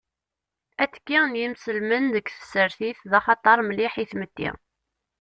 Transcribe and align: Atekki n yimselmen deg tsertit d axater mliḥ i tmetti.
Atekki 0.83 1.19
n 1.29 1.37
yimselmen 1.39 2.05
deg 2.15 2.27
tsertit 2.29 2.99
d 3.11 3.11
axater 3.19 3.59
mliḥ 3.63 3.93
i 4.03 4.05
tmetti. 4.11 4.49